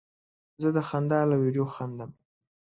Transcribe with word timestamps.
زه 0.61 0.69
د 0.77 0.79
خندا 0.89 1.19
له 1.29 1.35
ویډیو 1.41 1.65
خندم. 1.73 2.11